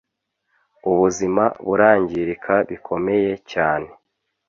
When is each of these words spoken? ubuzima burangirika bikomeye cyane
ubuzima 0.89 1.43
burangirika 1.65 2.53
bikomeye 2.69 3.31
cyane 3.51 3.89